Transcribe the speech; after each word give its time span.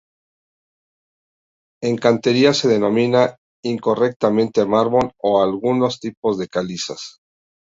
En 1.83 1.95
cantería 1.97 2.55
se 2.55 2.67
denomina 2.67 3.37
incorrectamente 3.63 4.65
mármol 4.65 5.11
a 5.21 5.43
algunos 5.43 5.99
tipos 5.99 6.39
de 6.39 6.47
calizas. 6.47 7.19